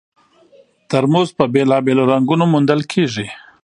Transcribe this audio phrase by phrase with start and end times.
[0.89, 3.27] ترموز په بېلابېلو رنګونو موندل کېږي.